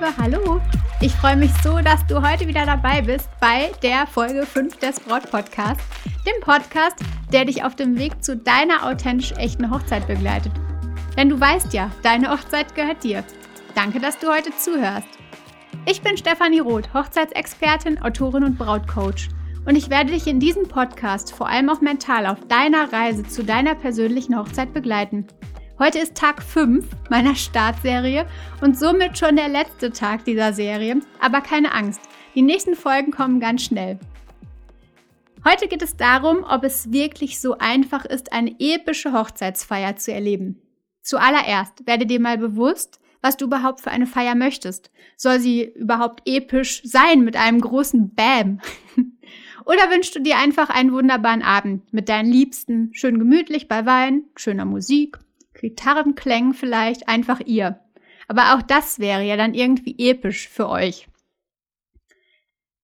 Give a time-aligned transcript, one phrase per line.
[0.00, 0.60] Liebe, hallo!
[1.02, 4.98] Ich freue mich so, dass du heute wieder dabei bist bei der Folge 5 des
[4.98, 5.84] Braut Podcasts,
[6.26, 6.96] dem Podcast,
[7.30, 10.52] der dich auf dem Weg zu deiner authentisch echten Hochzeit begleitet.
[11.18, 13.24] Denn du weißt ja, deine Hochzeit gehört dir.
[13.74, 15.08] Danke, dass du heute zuhörst.
[15.84, 19.28] Ich bin Stefanie Roth, Hochzeitsexpertin, Autorin und Brautcoach.
[19.66, 23.44] Und ich werde dich in diesem Podcast vor allem auch mental auf deiner Reise zu
[23.44, 25.26] deiner persönlichen Hochzeit begleiten.
[25.82, 28.26] Heute ist Tag 5 meiner Startserie
[28.60, 31.00] und somit schon der letzte Tag dieser Serie.
[31.20, 32.02] Aber keine Angst,
[32.34, 33.98] die nächsten Folgen kommen ganz schnell.
[35.42, 40.60] Heute geht es darum, ob es wirklich so einfach ist, eine epische Hochzeitsfeier zu erleben.
[41.00, 44.90] Zuallererst werde dir mal bewusst, was du überhaupt für eine Feier möchtest.
[45.16, 48.60] Soll sie überhaupt episch sein mit einem großen Bam?
[49.64, 54.24] Oder wünschst du dir einfach einen wunderbaren Abend mit deinen Liebsten, schön gemütlich bei Wein,
[54.36, 55.18] schöner Musik,
[55.60, 57.80] Gitarrenklängen vielleicht, einfach ihr.
[58.28, 61.08] Aber auch das wäre ja dann irgendwie episch für euch.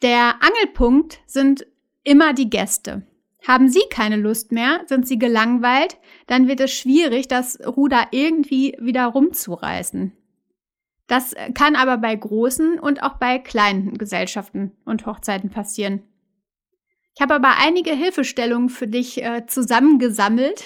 [0.03, 1.67] Der Angelpunkt sind
[2.05, 3.07] immer die Gäste.
[3.47, 8.77] Haben Sie keine Lust mehr, sind Sie gelangweilt, dann wird es schwierig, das Ruder irgendwie
[8.81, 10.13] wieder rumzureißen.
[11.07, 16.03] Das kann aber bei großen und auch bei kleinen Gesellschaften und Hochzeiten passieren.
[17.15, 20.65] Ich habe aber einige Hilfestellungen für dich äh, zusammengesammelt,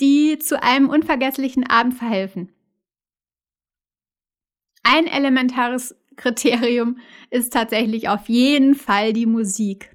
[0.00, 2.52] die zu einem unvergesslichen Abend verhelfen.
[4.82, 6.98] Ein elementares Kriterium
[7.30, 9.94] ist tatsächlich auf jeden Fall die Musik.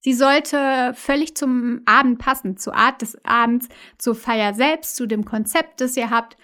[0.00, 5.24] Sie sollte völlig zum Abend passen, zur Art des Abends, zur Feier selbst, zu dem
[5.24, 6.36] Konzept, das ihr habt.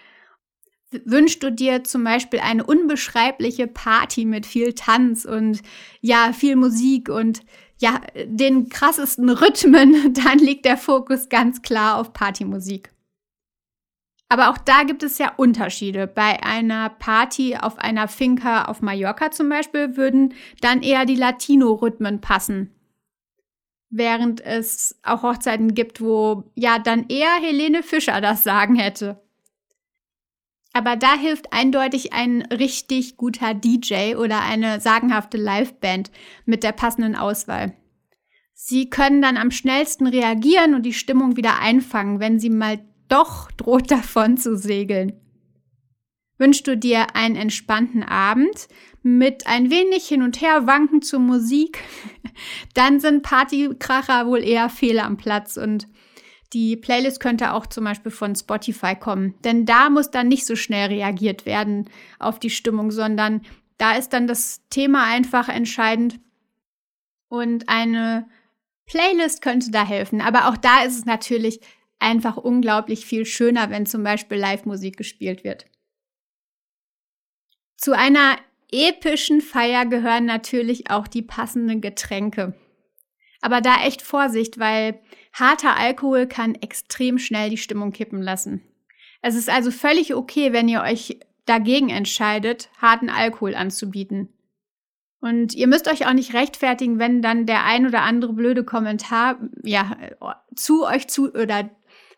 [1.05, 5.61] Wünschst du dir zum Beispiel eine unbeschreibliche Party mit viel Tanz und
[6.01, 7.41] ja, viel Musik und
[7.79, 12.91] ja, den krassesten Rhythmen, dann liegt der Fokus ganz klar auf Partymusik.
[14.29, 16.07] Aber auch da gibt es ja Unterschiede.
[16.07, 22.21] Bei einer Party auf einer Finca auf Mallorca zum Beispiel würden dann eher die Latino-Rhythmen
[22.21, 22.75] passen
[23.95, 29.24] während es auch Hochzeiten gibt, wo ja dann eher Helene Fischer das Sagen hätte.
[30.77, 36.11] Aber da hilft eindeutig ein richtig guter DJ oder eine sagenhafte Liveband
[36.47, 37.75] mit der passenden Auswahl.
[38.55, 43.53] Sie können dann am schnellsten reagieren und die Stimmung wieder einfangen, wenn sie mal doch
[43.53, 45.13] droht davon zu segeln.
[46.39, 48.67] Wünschst du dir einen entspannten Abend
[49.05, 51.79] mit ein wenig hin und her wanken zur Musik,
[52.75, 55.87] dann sind Partykracher wohl eher fehl am Platz und
[56.53, 60.57] die Playlist könnte auch zum Beispiel von Spotify kommen, denn da muss dann nicht so
[60.57, 63.43] schnell reagiert werden auf die Stimmung, sondern
[63.79, 66.21] da ist dann das Thema einfach entscheidend
[67.29, 68.29] und eine
[68.87, 70.21] Playlist könnte da helfen.
[70.21, 71.61] Aber auch da ist es natürlich
[71.99, 75.67] einfach unglaublich viel schöner, wenn zum Beispiel Live-Musik gespielt wird.
[77.77, 78.37] Zu einer
[78.71, 82.55] epischen Feier gehören natürlich auch die passenden Getränke.
[83.45, 84.99] Aber da echt Vorsicht, weil
[85.35, 88.63] harter Alkohol kann extrem schnell die Stimmung kippen lassen.
[89.21, 94.31] Es ist also völlig okay, wenn ihr euch dagegen entscheidet, harten Alkohol anzubieten.
[95.21, 99.39] Und ihr müsst euch auch nicht rechtfertigen, wenn dann der ein oder andere blöde Kommentar
[99.63, 99.95] ja
[100.57, 101.69] zu euch zu oder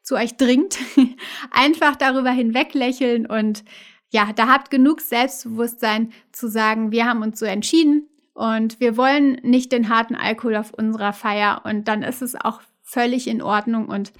[0.02, 0.78] zu euch dringt.
[1.50, 3.64] Einfach darüber hinweglächeln und
[4.10, 9.40] ja, da habt genug Selbstbewusstsein zu sagen, wir haben uns so entschieden und wir wollen
[9.42, 13.88] nicht den harten Alkohol auf unserer Feier und dann ist es auch völlig in Ordnung
[13.88, 14.12] und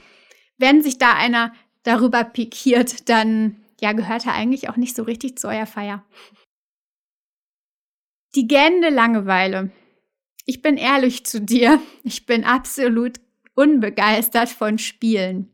[0.56, 5.36] wenn sich da einer darüber pikiert, dann ja, gehört er eigentlich auch nicht so richtig
[5.36, 6.02] zu eurer Feier.
[8.34, 9.70] Die gähnende Langeweile.
[10.46, 13.20] Ich bin ehrlich zu dir, ich bin absolut
[13.54, 15.52] unbegeistert von Spielen.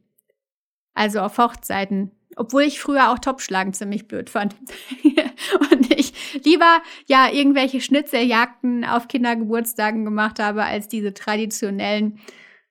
[0.94, 2.12] Also auf Hochzeiten.
[2.36, 4.54] Obwohl ich früher auch Topschlagen ziemlich blöd fand.
[5.70, 6.12] und ich
[6.44, 12.20] lieber ja irgendwelche Schnitzeljagden auf Kindergeburtstagen gemacht habe, als diese traditionellen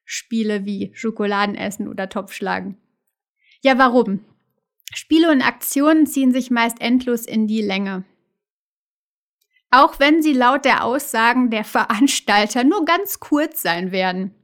[0.04, 2.78] Spiele wie Schokoladenessen oder Topfschlagen.
[3.62, 4.26] Ja, warum?
[4.94, 8.04] Spiele und Aktionen ziehen sich meist endlos in die Länge.
[9.70, 14.36] Auch wenn sie laut der Aussagen der Veranstalter nur ganz kurz sein werden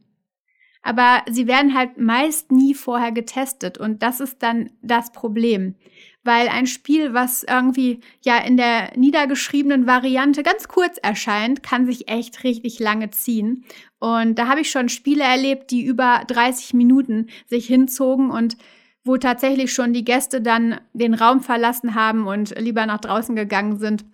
[0.88, 5.76] aber sie werden halt meist nie vorher getestet und das ist dann das Problem.
[6.24, 12.08] Weil ein Spiel, was irgendwie ja in der niedergeschriebenen Variante ganz kurz erscheint, kann sich
[12.08, 13.66] echt richtig lange ziehen.
[14.00, 18.56] Und da habe ich schon Spiele erlebt, die über 30 Minuten sich hinzogen und
[19.04, 23.78] wo tatsächlich schon die Gäste dann den Raum verlassen haben und lieber nach draußen gegangen
[23.78, 24.06] sind,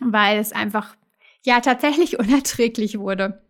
[0.00, 0.94] weil es einfach
[1.44, 3.41] ja tatsächlich unerträglich wurde.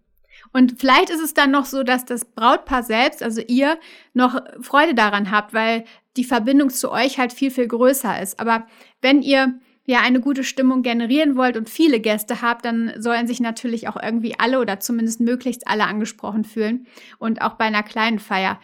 [0.52, 3.78] Und vielleicht ist es dann noch so, dass das Brautpaar selbst, also ihr,
[4.12, 5.84] noch Freude daran habt, weil
[6.16, 8.40] die Verbindung zu euch halt viel, viel größer ist.
[8.40, 8.66] Aber
[9.00, 13.40] wenn ihr ja eine gute Stimmung generieren wollt und viele Gäste habt, dann sollen sich
[13.40, 16.86] natürlich auch irgendwie alle oder zumindest möglichst alle angesprochen fühlen.
[17.18, 18.60] Und auch bei einer kleinen Feier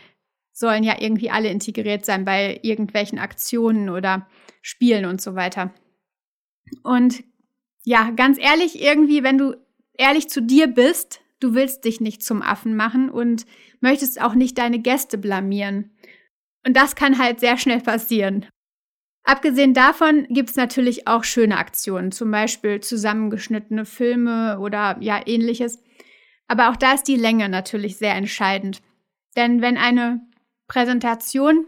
[0.53, 4.29] sollen ja irgendwie alle integriert sein bei irgendwelchen Aktionen oder
[4.63, 5.73] Spielen und so weiter.
[6.83, 7.23] Und
[7.85, 9.55] ja, ganz ehrlich, irgendwie, wenn du
[9.97, 13.47] ehrlich zu dir bist, du willst dich nicht zum Affen machen und
[13.81, 15.91] möchtest auch nicht deine Gäste blamieren.
[16.67, 18.47] Und das kann halt sehr schnell passieren.
[19.25, 25.83] Abgesehen davon gibt es natürlich auch schöne Aktionen, zum Beispiel zusammengeschnittene Filme oder ja ähnliches.
[26.47, 28.81] Aber auch da ist die Länge natürlich sehr entscheidend.
[29.37, 30.21] Denn wenn eine
[30.67, 31.67] Präsentation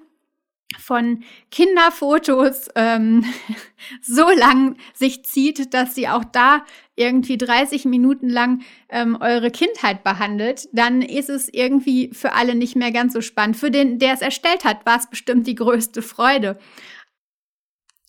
[0.79, 3.25] von Kinderfotos ähm,
[4.03, 6.65] so lang sich zieht, dass sie auch da
[6.97, 12.77] irgendwie 30 Minuten lang ähm, eure Kindheit behandelt, dann ist es irgendwie für alle nicht
[12.77, 13.57] mehr ganz so spannend.
[13.57, 16.59] Für den, der es erstellt hat, war es bestimmt die größte Freude.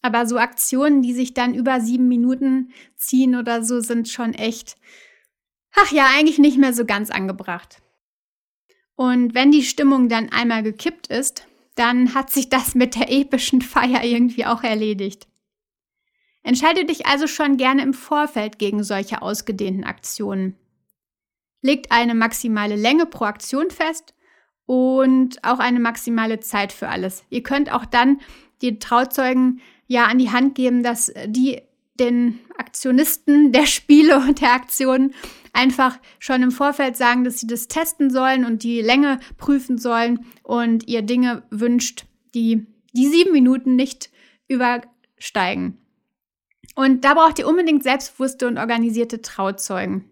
[0.01, 4.75] Aber so Aktionen, die sich dann über sieben Minuten ziehen oder so, sind schon echt,
[5.75, 7.81] ach ja, eigentlich nicht mehr so ganz angebracht.
[8.95, 13.61] Und wenn die Stimmung dann einmal gekippt ist, dann hat sich das mit der epischen
[13.61, 15.27] Feier irgendwie auch erledigt.
[16.43, 20.55] Entscheide dich also schon gerne im Vorfeld gegen solche ausgedehnten Aktionen.
[21.61, 24.15] Legt eine maximale Länge pro Aktion fest
[24.65, 27.23] und auch eine maximale Zeit für alles.
[27.29, 28.19] Ihr könnt auch dann
[28.61, 31.61] die Trauzeugen ja an die Hand geben, dass die
[31.99, 35.13] den Aktionisten der Spiele und der Aktionen
[35.53, 40.25] einfach schon im Vorfeld sagen, dass sie das testen sollen und die Länge prüfen sollen
[40.43, 44.09] und ihr Dinge wünscht, die die sieben Minuten nicht
[44.47, 45.77] übersteigen.
[46.75, 50.05] Und da braucht ihr unbedingt selbstbewusste und organisierte Trauzeugen.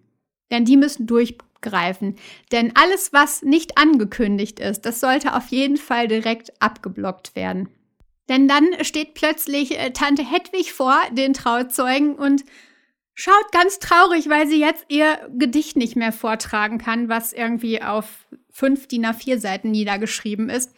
[0.51, 2.15] Denn die müssen durchgreifen.
[2.51, 7.69] Denn alles, was nicht angekündigt ist, das sollte auf jeden Fall direkt abgeblockt werden.
[8.27, 12.43] Denn dann steht plötzlich äh, Tante Hedwig vor den Trauzeugen und
[13.19, 18.25] schaut ganz traurig, weil sie jetzt ihr Gedicht nicht mehr vortragen kann, was irgendwie auf
[18.49, 20.73] fünf DIN A4 Seiten niedergeschrieben ist.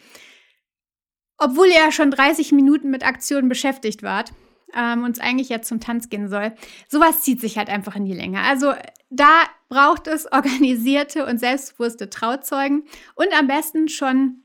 [1.38, 4.32] Obwohl ihr ja schon 30 Minuten mit Aktionen beschäftigt wart
[4.74, 6.52] ähm, und es eigentlich jetzt zum Tanz gehen soll.
[6.88, 8.40] Sowas zieht sich halt einfach in die Länge.
[8.40, 8.74] Also
[9.10, 12.82] da braucht es organisierte und selbstbewusste Trauzeugen
[13.14, 14.41] und am besten schon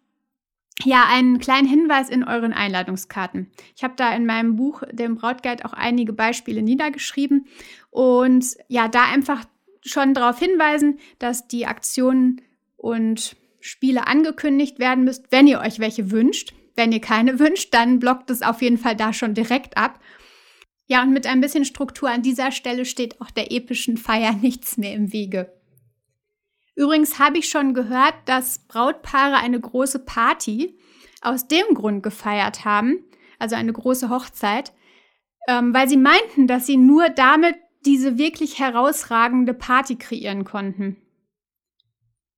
[0.83, 3.49] ja, einen kleinen Hinweis in euren Einladungskarten.
[3.75, 7.47] Ich habe da in meinem Buch, dem Brautguide, auch einige Beispiele niedergeschrieben
[7.89, 9.43] und ja, da einfach
[9.83, 12.41] schon darauf hinweisen, dass die Aktionen
[12.75, 16.53] und Spiele angekündigt werden müsst, wenn ihr euch welche wünscht.
[16.75, 19.99] Wenn ihr keine wünscht, dann blockt es auf jeden Fall da schon direkt ab.
[20.85, 24.77] Ja, und mit ein bisschen Struktur an dieser Stelle steht auch der epischen Feier nichts
[24.77, 25.56] mehr im Wege.
[26.77, 30.77] Übrigens habe ich schon gehört, dass Brautpaare eine große Party
[31.21, 33.03] aus dem Grund gefeiert haben,
[33.39, 34.73] also eine große Hochzeit,
[35.47, 40.97] ähm, weil sie meinten, dass sie nur damit diese wirklich herausragende Party kreieren konnten.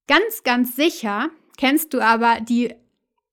[0.07, 2.73] Ganz, ganz sicher kennst du aber die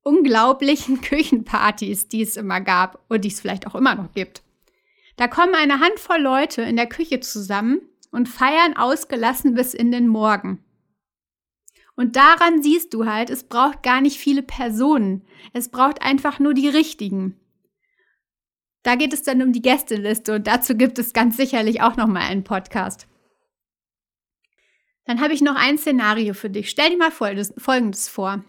[0.02, 4.42] unglaublichen Küchenpartys, die es immer gab und die es vielleicht auch immer noch gibt.
[5.16, 10.08] Da kommen eine Handvoll Leute in der Küche zusammen und feiern ausgelassen bis in den
[10.08, 10.65] Morgen.
[11.96, 15.26] Und daran siehst du halt, es braucht gar nicht viele Personen.
[15.54, 17.40] Es braucht einfach nur die richtigen.
[18.82, 22.06] Da geht es dann um die Gästeliste und dazu gibt es ganz sicherlich auch noch
[22.06, 23.08] mal einen Podcast.
[25.06, 26.68] Dann habe ich noch ein Szenario für dich.
[26.68, 28.44] Stell dir mal Folgendes vor.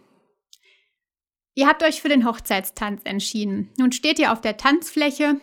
[1.56, 3.72] Ihr habt euch für den Hochzeitstanz entschieden.
[3.78, 5.40] Nun steht ihr auf der Tanzfläche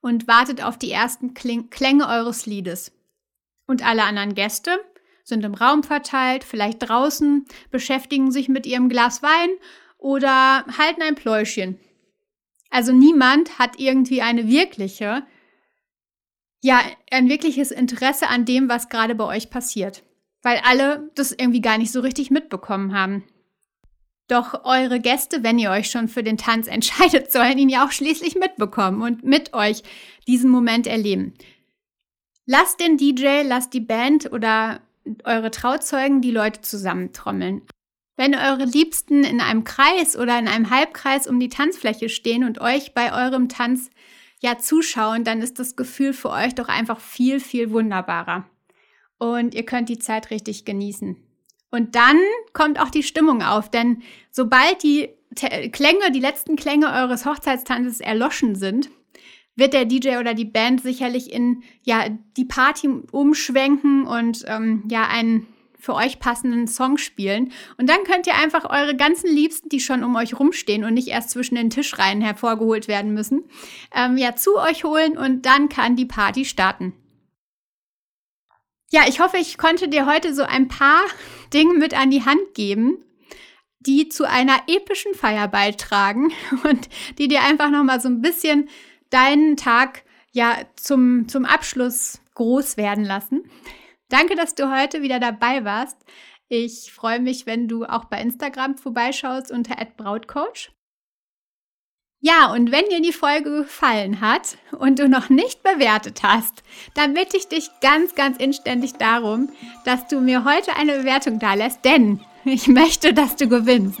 [0.00, 2.92] und wartet auf die ersten Klänge eures Liedes.
[3.66, 4.78] Und alle anderen Gäste
[5.28, 9.50] sind im Raum verteilt, vielleicht draußen, beschäftigen sich mit ihrem Glas Wein
[9.98, 11.78] oder halten ein Pläuschen.
[12.70, 15.26] Also niemand hat irgendwie eine wirkliche,
[16.62, 16.80] ja,
[17.10, 20.02] ein wirkliches Interesse an dem, was gerade bei euch passiert.
[20.42, 23.24] Weil alle das irgendwie gar nicht so richtig mitbekommen haben.
[24.28, 27.92] Doch eure Gäste, wenn ihr euch schon für den Tanz entscheidet, sollen ihn ja auch
[27.92, 29.82] schließlich mitbekommen und mit euch
[30.26, 31.34] diesen Moment erleben.
[32.46, 34.80] Lasst den DJ, lasst die Band oder
[35.24, 37.62] eure Trauzeugen die Leute zusammentrommeln.
[38.16, 42.60] Wenn eure Liebsten in einem Kreis oder in einem Halbkreis um die Tanzfläche stehen und
[42.60, 43.90] euch bei eurem Tanz
[44.40, 48.44] ja zuschauen, dann ist das Gefühl für euch doch einfach viel, viel wunderbarer.
[49.18, 51.16] Und ihr könnt die Zeit richtig genießen.
[51.70, 52.18] Und dann
[52.52, 55.10] kommt auch die Stimmung auf, denn sobald die
[55.72, 58.90] Klänge, die letzten Klänge eures Hochzeitstanzes erloschen sind,
[59.58, 65.08] wird der DJ oder die Band sicherlich in ja die Party umschwenken und ähm, ja
[65.08, 65.46] einen
[65.78, 67.52] für euch passenden Song spielen.
[67.76, 71.08] Und dann könnt ihr einfach eure ganzen Liebsten, die schon um euch rumstehen und nicht
[71.08, 73.44] erst zwischen den Tischreihen hervorgeholt werden müssen,
[73.94, 76.94] ähm, ja, zu euch holen und dann kann die Party starten.
[78.90, 81.02] Ja, ich hoffe, ich konnte dir heute so ein paar
[81.52, 82.98] Dinge mit an die Hand geben,
[83.80, 86.32] die zu einer epischen Feier beitragen
[86.64, 86.88] und
[87.18, 88.68] die dir einfach nochmal so ein bisschen
[89.10, 93.50] deinen Tag ja zum, zum Abschluss groß werden lassen.
[94.08, 95.96] Danke, dass du heute wieder dabei warst.
[96.48, 100.70] Ich freue mich, wenn du auch bei Instagram vorbeischaust unter @brautcoach.
[102.20, 107.14] Ja, und wenn dir die Folge gefallen hat und du noch nicht bewertet hast, dann
[107.14, 109.50] bitte ich dich ganz, ganz inständig darum,
[109.84, 114.00] dass du mir heute eine Bewertung da lässt, denn ich möchte, dass du gewinnst.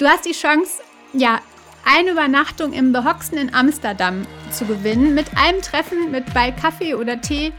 [0.00, 0.82] Du hast die Chance,
[1.12, 1.40] ja,
[1.84, 7.20] eine Übernachtung im Behoxen in Amsterdam zu gewinnen, mit einem Treffen mit bei Kaffee oder
[7.20, 7.52] Tee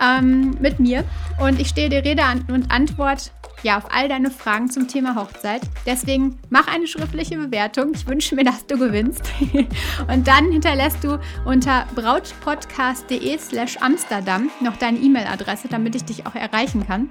[0.00, 1.04] ähm, mit mir.
[1.40, 5.62] Und ich stehe dir Rede und Antwort ja, auf all deine Fragen zum Thema Hochzeit.
[5.86, 7.92] Deswegen mach eine schriftliche Bewertung.
[7.94, 9.22] Ich wünsche mir, dass du gewinnst.
[10.08, 16.34] Und dann hinterlässt du unter brautpodcast.de slash Amsterdam noch deine E-Mail-Adresse, damit ich dich auch
[16.34, 17.10] erreichen kann.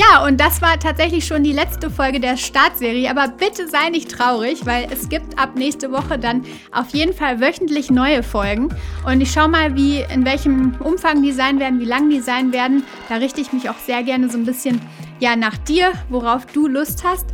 [0.00, 3.10] Ja, und das war tatsächlich schon die letzte Folge der Startserie.
[3.10, 6.42] Aber bitte sei nicht traurig, weil es gibt ab nächste Woche dann
[6.72, 8.74] auf jeden Fall wöchentlich neue Folgen.
[9.04, 12.50] Und ich schaue mal, wie, in welchem Umfang die sein werden, wie lang die sein
[12.50, 12.82] werden.
[13.10, 14.80] Da richte ich mich auch sehr gerne so ein bisschen
[15.18, 17.26] ja, nach dir, worauf du Lust hast.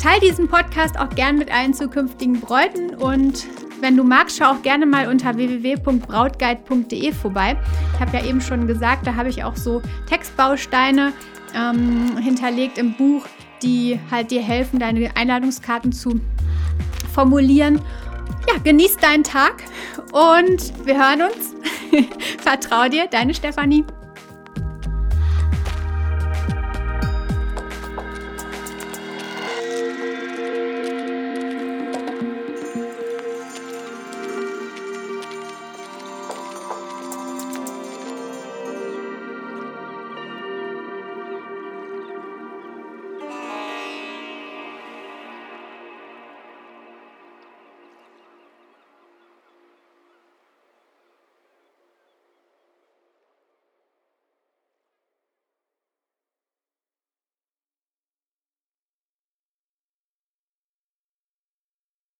[0.00, 3.44] Teil diesen Podcast auch gern mit allen zukünftigen Bräuten und
[3.80, 7.56] wenn du magst, schau auch gerne mal unter www.brautguide.de vorbei.
[7.94, 11.12] Ich habe ja eben schon gesagt, da habe ich auch so Textbausteine
[11.54, 13.26] ähm, hinterlegt im Buch,
[13.62, 16.20] die halt dir helfen, deine Einladungskarten zu
[17.12, 17.80] formulieren.
[18.48, 19.64] Ja, genieß deinen Tag
[20.12, 21.54] und wir hören uns.
[22.38, 23.84] Vertrau dir, deine Stefanie.